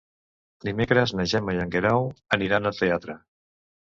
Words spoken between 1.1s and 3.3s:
na Gemma i en Guerau aniran al teatre.